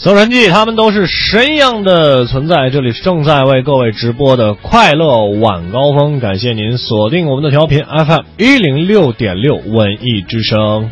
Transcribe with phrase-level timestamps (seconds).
[0.00, 2.70] 搜神记，他们都是神一样的存在。
[2.70, 10.88] 这里是正在为各位直播的快乐晚高峰，感谢您锁定我们的调频 FM 一零六点六文艺之声。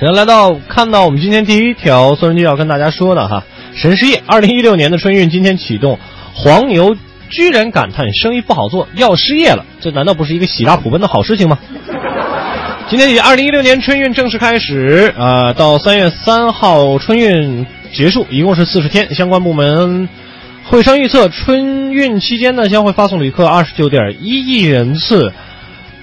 [0.00, 3.44] 首先来到看到我们今天第一条搜神记要跟大家说的哈，
[3.74, 5.98] 神失业，二零一六年的春运今天启动，
[6.32, 6.96] 黄牛
[7.28, 11.58] 居然感叹生意不好做，要失业了，这难道不是一个喜大普奔的好事情吗？
[12.88, 19.12] 今天起，二零一六年春运正式开始，呃，到三月三号春运结束，一共是四十天。
[19.12, 20.08] 相关部门
[20.62, 25.32] 会商预测，春运期间呢，将会发送旅客二十九点一亿人次，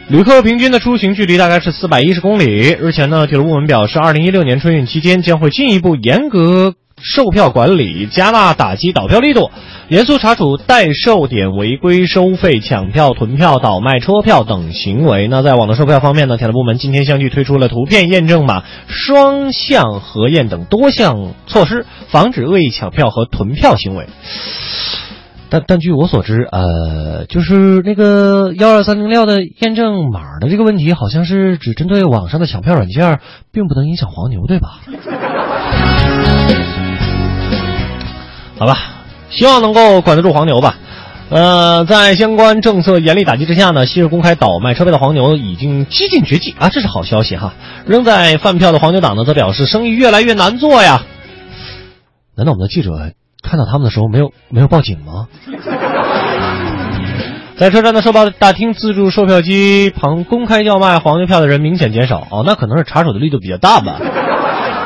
[0.09, 2.75] 旅客平均的出行距离大概是四百一十公里。
[2.77, 9.51] 日前呢，铁路部门表示，二零一六年春运期间将会进一步严格售票管理，加大打击倒票力度。
[9.89, 15.27] 严肃查处代售点违规收费、抢票、囤票、倒卖车票等行为。
[15.27, 16.37] 那在网络售票方面呢？
[16.37, 24.07] 铁路部门今天相继推出了图片验证码、双向核验等多项措施，防止恶意抢票和囤票行为。
[25.49, 33.19] 但但据我所知，呃，就是那个幺二三零六的验证码的这个问题，好像是只针对网上的抢票软件，
[33.51, 34.79] 并不能影响黄牛，对吧？
[38.57, 38.77] 好吧。
[39.29, 40.75] 希望能够管得住黄牛吧，
[41.29, 47.53] 呃，在相关政策严厉打击之下呢，昔日公开倒卖车票的黄牛已经几近绝迹啊，这是好消息哈。
[47.87, 51.01] 仍在贩票的黄牛党呢，则表示生意越来越难做呀。
[52.35, 52.91] 难道我们的记者
[53.41, 55.27] 看到他们的时候没有没有报警吗？
[57.57, 63.99] 在车站的售票大厅自助售票机旁公开叫卖黄牛票的人明显减少哦，那可能是查处的力度比较大吧。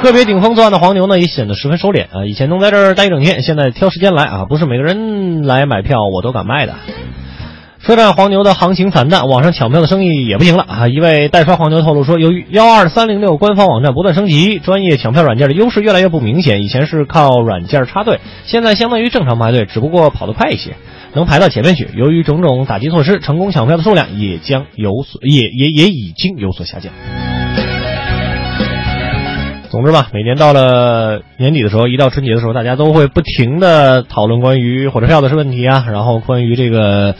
[0.03, 2.25] 个别顶风作案的黄牛呢，也显得十分收敛啊！
[2.25, 4.45] 以前能在这儿待一整天，现在挑时间来啊！
[4.45, 6.75] 不是每个人来买票我都敢卖的。
[7.83, 10.87] 车站黄牛的行情惨淡，网上抢票的生意也不行了啊！
[10.87, 16.63] 一位代刷黄牛透露说，由于幺二三零六官方网站不断升级，专业抢票软件的优势越来越不明显。
[16.63, 20.75] 以前是靠软件插队，现在相当于正常排队，只不过跑得快一些，
[21.13, 21.89] 能排到前面去。
[21.95, 26.93] 由于种种打击措施，成功抢票的数量也将有所，也也也已经有所下降。
[29.77, 37.13] 总之吧，每年到了年底的时候，一到春节的时候，大家都会不停的讨论关于火车票的问题啊，然后关于这个，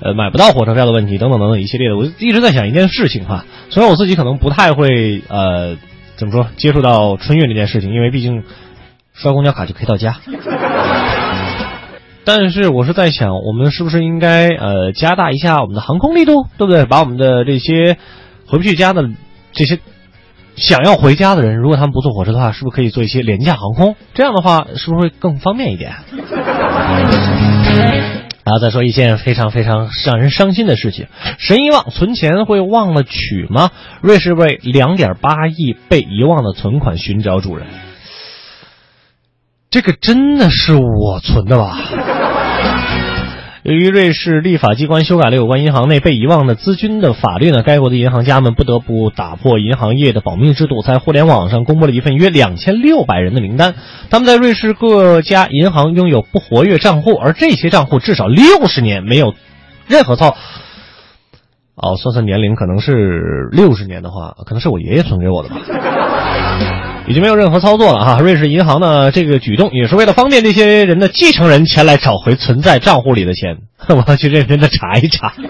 [0.00, 1.96] 呃，买不到火车票的问题等等等等一系列的。
[1.96, 5.78] 我一直在想一件事情哈，虽然我自己可能不太会呃，
[6.14, 8.44] 怎么说接触到春运这件事情，因为毕竟
[9.12, 10.18] 刷公交卡就可以到家。
[12.24, 16.84] 但是我是在想，我们是不是应该呃加大一下我们的航空力度，对不对？
[16.84, 17.96] 把我们的这些
[18.46, 19.10] 回不去家的
[19.52, 19.80] 这些。
[20.56, 23.94] 想要回家的人，如果他们不坐火车的话，是不是可以做一些廉价航空？
[24.14, 25.94] 这样的话，是不是会更方便一点？
[28.44, 31.08] 然后再说一件非常非常让人伤心的事情：
[31.38, 33.70] 神遗忘，存钱会忘了取吗？
[34.00, 37.66] 瑞士为两点八亿被遗忘的存款寻找主人，
[39.68, 41.76] 这个真的是我存的吧？
[43.66, 53.74] 由于瑞士立法机关修改了有关银行内被遗忘的资金的法律呢，该国的银行家们不得不打破银行业的保密制度，在互联网上公布了一份约两千六百人的名单。
[54.08, 59.34] 他们在瑞士各家银行拥有不活跃账户，而这些账户至少六十年没有
[59.88, 60.36] 任何操。
[61.74, 65.56] 哦，算算年龄，可能是六十年的话，可能是我爷爷存给我的吧。
[67.08, 68.18] 已经没有任何操作了哈。
[68.20, 73.58] 瑞士银行呢，这个举动也是为了方便这些人的继承人前来找回存在账户里的钱。
[73.88, 75.32] 我要去认真的查一查。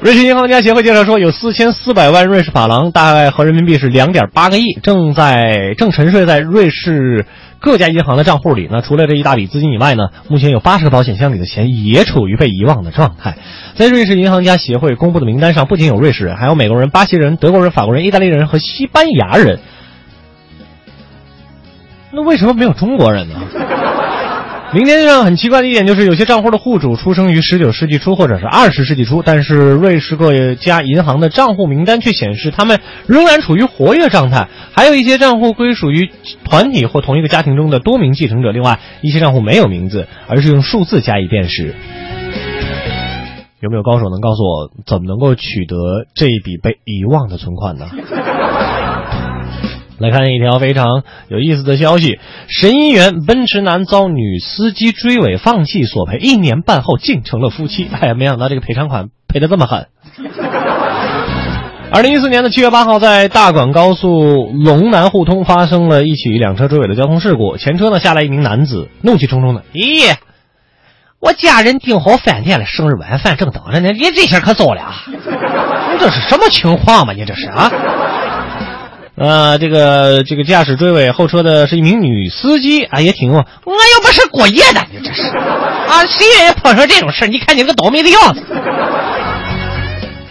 [0.00, 7.26] 瑞士银行家协会介绍说，有四千四百万瑞士法郎，大概合人民币是两点八个亿，正在正沉睡在瑞士
[7.58, 8.68] 各家银行的账户里。
[8.70, 13.38] 那除了这一大笔资金以外呢，目前有八十个保险箱里的钱也处于被遗忘的状态。
[13.74, 19.58] 在瑞士银行家协会公布的名单上，不仅有瑞士人，还有美国人、巴西人、德国人、法国人、意大利人和西班牙人。
[22.12, 23.34] 那为什么没有中国人呢？
[24.74, 34.46] 名单上很奇怪的一点就是，有些账户的户主出生于十九世纪初或者是二十世纪初，但是瑞士各家银行的账户名单却显示他们仍然处于活跃状态。
[34.74, 36.10] 还有一些账户归属于
[36.44, 38.52] 团体或同一个家庭中的多名继承者。
[38.52, 41.74] 另外一些账户没有名字，而是用数字加以辨识。
[43.60, 45.76] 有没有高手能告诉我，怎么能够取得
[46.14, 47.86] 这一笔被遗忘的存款呢？
[49.98, 57.88] 来看一条非常有意思的消息：神医院奔驰男遭女司机追尾，放弃索赔，一年半后竟成了夫妻。
[57.90, 59.88] 哎呀，没想到这个赔偿款赔的这么狠。
[61.90, 70.14] 二零一四年的七月八号，在大广高速龙南互通发生了一起两车追尾的交通事故，前车呢下来一名男子，怒气冲冲的：“咦，
[71.18, 75.04] 我家人订好饭店了，生日晚饭正等着呢，你这下可糟了啊。
[75.90, 77.14] ”你这是什么情况嘛？
[77.14, 77.72] 你这是啊？
[79.18, 86.06] 呃，这个这个驾驶追尾后车的是一名女司机啊，也挺我又不是过夜的，你这是啊？
[86.06, 88.42] 谁愿意碰上这种事你看你个倒霉的样子。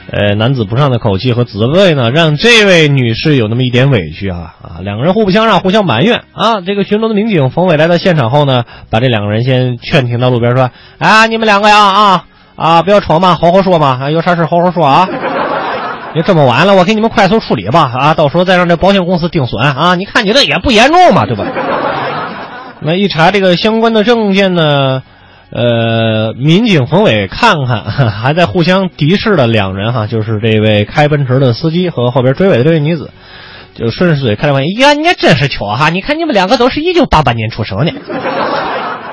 [0.10, 4.80] 呃，男子不善的口气和责备呢，让这位女士有那么一点委屈啊啊！
[4.82, 6.62] 两个人互不相让，互相埋怨啊。
[6.66, 12.26] 这个巡逻的民警冯伟来到现场后呢，把这两个人先劝停到路边，说：“啊，你们两个呀啊
[12.56, 15.10] 啊，不要吵嘛，好好说嘛，啊，有啥事好好说啊。
[16.18, 19.94] 你这么晚了，我给你们快速处理吧啊，到时候再让这保险公司定损啊。
[19.94, 21.46] 你看你这也不严重嘛，对吧？
[22.82, 25.04] 那一查这个相关的证件呢？”
[25.50, 33.12] 呃，民警冯伟看看，还在互相敌视的两人哈，就是这位开奔驰的司机和后边追尾的这位女子，
[33.74, 35.88] 就顺势嘴开了玩笑，呀，你真是巧哈！
[35.88, 37.94] 你看你们两个都是一九八八年出生的，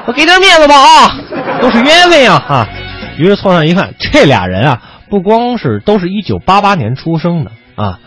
[0.07, 1.17] 我给点面子吧啊，
[1.63, 2.69] 都是缘分啊哈！
[3.17, 4.83] 于是凑上一看，这俩人啊，
[5.15, 8.01] 不光是都是一九八八年出生的啊，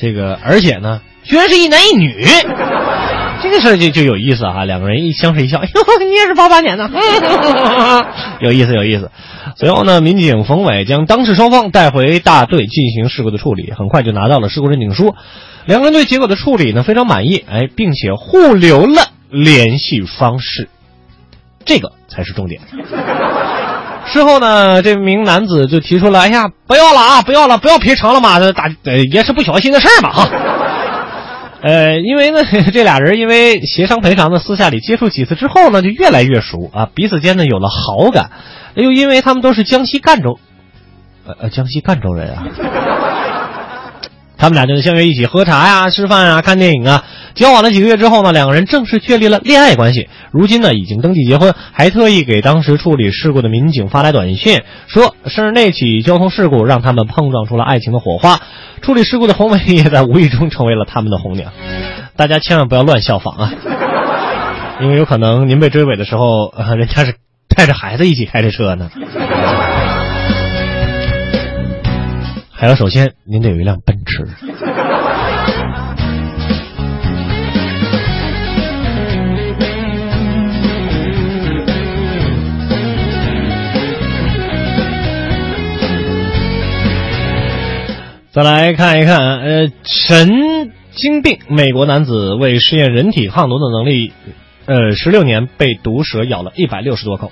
[0.00, 2.24] 这个而且呢，居然是一男一女。
[3.42, 4.64] 这个事就就有意思啊！
[4.64, 5.68] 两个人一相视一笑，哟，
[6.00, 6.88] 你也是八八年的，
[8.40, 9.10] 有意思有意思。
[9.56, 15.14] 随后呢，民警冯伟将当事双方带回大队进行事故的处理，很快就拿到了事故认定书。
[15.66, 20.70] 两个人对结果的处理呢非常满意，哎，并且互留了联系方式，
[21.66, 22.62] 这个才是重点。
[24.06, 28.64] 事后呢，这名男子就提出了：“哎呀，不要了啊，不要了，不要赔偿了嘛，这大
[29.12, 30.28] 也是不小心的事儿嘛，哈。”
[31.62, 32.40] 呃，因为呢，
[32.72, 38.30] 这俩人因为协商赔偿呢，私下里接触几次之后呢，就越来越熟啊，彼此间呢有了好感，
[38.74, 40.38] 又因为他们都是江西赣州，
[41.26, 42.44] 呃呃，江西赣州人啊。
[44.36, 47.02] 他们俩就相约一起喝茶呀、吃饭啊、看电影啊。
[47.34, 50.08] 交往了几个月之后呢，两个人正式确立了恋爱关系。
[50.30, 58.38] 如今呢，已经登记结婚，还特意给当时处理事故的民警发来短信，说是那起交通事故让他们碰撞出了爱情的火花。
[58.80, 61.52] 处理事故的红梅也在无意中成为了他们的红娘。
[62.16, 63.52] 大家千万不要乱效仿啊，
[64.80, 67.16] 因为有可能您被追尾的时候，人家是
[67.48, 68.90] 带着孩子一起开着车呢。
[72.52, 74.28] 还有，首先您得有一辆奔驰。
[88.34, 94.12] 再来看一看，呃，神经病，美国男子为试验人体抗毒的能力，
[94.66, 97.30] 呃，十六年被毒蛇咬了一百六十多口。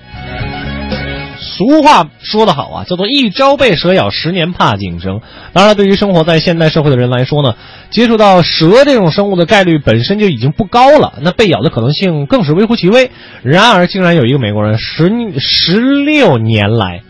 [1.41, 5.21] 俗话说得好啊，叫做一朝被蛇咬，十年怕井绳。
[5.53, 7.57] 当然，对于生活在现代社会的人来说呢，
[7.91, 13.11] 接触到蛇这种生物的概率本身就已经不高了，那被咬的可能性更是微乎其微。
[13.43, 15.11] 然而，竟然有一个美国人十
[15.41, 17.03] 十六年来，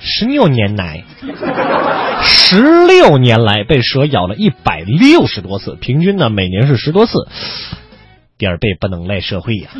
[0.00, 1.04] 十六年来，
[2.22, 7.12] 十六年来被蛇咬了一百六十多次，平均呢每年是十多次，
[8.36, 9.70] 点背不能赖社会呀。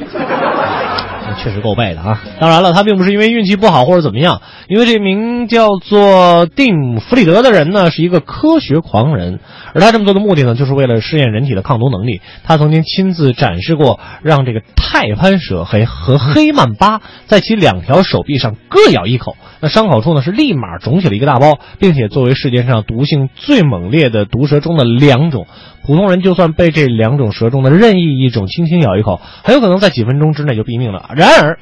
[1.36, 2.20] 确实够背的啊！
[2.40, 9.40] 当然了，他并不是因为运气不好或者怎么样，因为这名叫做蒂姆·弗里德的人呢是一个科学狂人，
[9.74, 12.20] 而他这么做的目的呢，就是为了试验人体的抗毒能力。
[12.44, 25.46] 他曾经亲自展示过，让这个泰潘蛇和和黑曼巴在其两条手臂上各咬一口，那伤口处呢是立马肿起了一个大包，并且作为世界上毒性最猛烈的毒蛇中的两种。
[25.88, 31.08] 普通人就算被这两种蛇中的任意一种轻轻咬一口，很有可能在几分钟之内就毙命了。
[31.16, 31.58] 然而，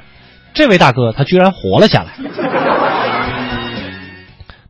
[0.53, 2.09] 这位大哥他居然活了下来。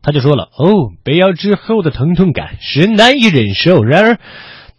[0.03, 4.19] 他就说了：“哦，被咬之后的疼痛感是难以忍受，然而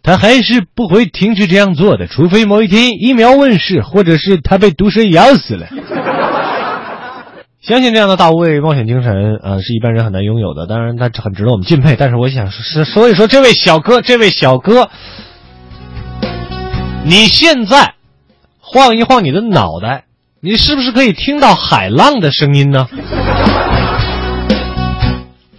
[0.01, 5.67] 他还是不会停止这样做的，除非某一天疫苗问世，或者是他被毒蛇咬死了。”
[7.61, 10.65] 相信这样的大无畏冒险精神，呃，是一般人很难拥有的。
[10.65, 11.97] 当然，他很值得我们敬佩。
[11.99, 14.89] 但是，我想是，所以说，这位小哥，这位小哥，
[17.03, 17.95] 你现在
[18.59, 20.05] 晃一晃你的脑袋，
[20.39, 22.87] 你是不是可以听到海浪的声音呢？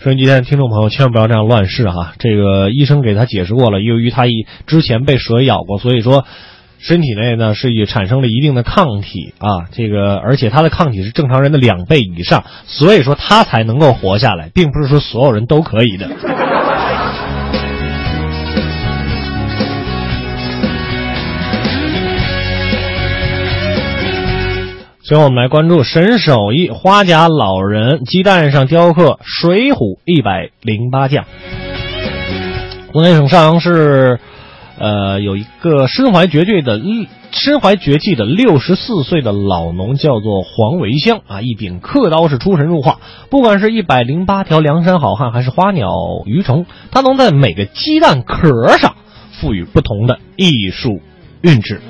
[0.03, 2.15] 收音机前的听众朋友，千万不要这样乱试哈！
[2.19, 6.25] 这个医生给他解释过了，由于他一之前被蛇咬过，所以说。
[6.83, 16.09] 身体内呢是也产生了一定的抗体啊，这个而且他的抗体是正常人的两倍以上，所以说他才能够活下来，并不是说所有人都可以的。
[25.03, 31.27] 最后我们来关注神手艺花甲老人鸡蛋上雕刻水浒一百零八将。
[32.93, 34.19] 湖南省邵阳市。
[34.81, 36.81] 呃，有一个身怀绝技的
[37.33, 42.99] 身怀绝技的六十四岁的老农，叫做黄维香啊，一柄刻刀是出神入化。
[43.29, 45.91] 不管是一百零八条梁山好汉，还是花鸟
[46.25, 48.95] 鱼虫，他能在每个鸡蛋壳上
[49.33, 51.03] 赋予不同的艺术
[51.43, 51.83] 韵致。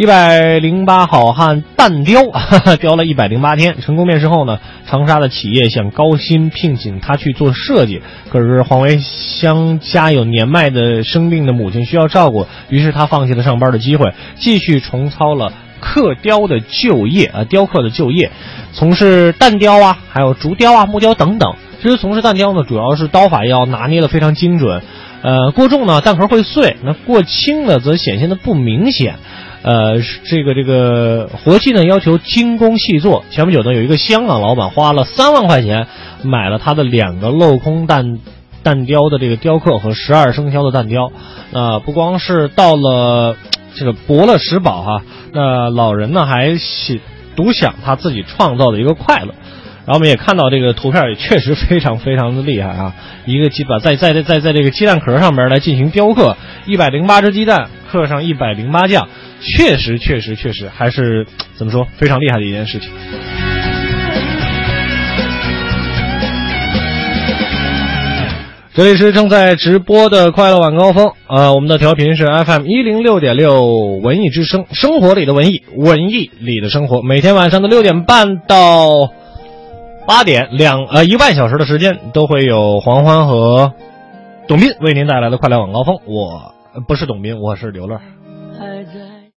[0.00, 2.22] 一百零八好汉蛋雕，
[2.80, 18.30] 雕了一百零八天，成功面试后呢，长沙的企业想高薪聘请他去做设计，可是黄维香家有年迈的生病的母亲需要照顾，于是他放弃了上班的机会，继续重操了刻雕的旧业啊，雕刻的旧业，
[18.72, 21.56] 从事蛋雕啊，还有竹雕啊、木雕等等。
[21.82, 24.80] 其实从事蛋雕呢，主要是刀法要拿捏的非常精准，
[25.20, 29.16] 呃，过重呢蛋壳会碎，那过轻呢则显现的不明显。
[29.62, 33.24] 呃，这个这个活计呢，要求精工细作。
[33.30, 35.86] 前不久呢，有一个香港老板花了三万块钱
[36.22, 38.18] 买了他的两个镂空蛋
[38.62, 41.12] 蛋雕的这个雕刻和十二生肖的蛋雕。
[41.52, 43.36] 那不光是到了
[43.74, 45.02] 这个博乐石宝哈，
[45.32, 47.00] 那老人呢还喜
[47.36, 49.34] 独享他自己创造的一个快乐。
[49.86, 52.94] 然后我们也看到这个图片也确实非常非常的厉害啊！
[53.24, 56.36] 一个鸡把在在在在这个鸡蛋壳上面来进行雕刻，
[56.66, 59.08] 一百零八只鸡蛋刻上一百零八将。
[59.40, 62.90] 确实，确实，确实，还是 怎么说，非常厉害的一件事情。
[68.72, 77.02] 这里是正在直播的快乐晚高峰，呃，我们的调频是 FM 一零六点六，文艺之声，生活里的文艺，文艺里的生活。
[77.02, 79.10] 每天晚上的六点半到
[80.06, 83.72] 八点，两呃一万小时的时间，都会有黄欢和
[84.46, 85.96] 董斌为您带来的快乐晚高峰。
[86.06, 86.54] 我
[86.86, 88.00] 不是董斌，我是刘乐。